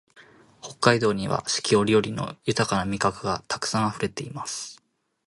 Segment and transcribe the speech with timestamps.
[0.63, 4.81] 北海道には四季折々の豊な味覚がたくさんあふれています